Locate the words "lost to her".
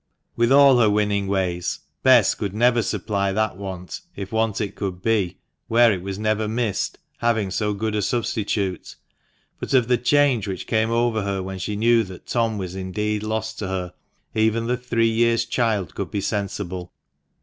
13.21-13.93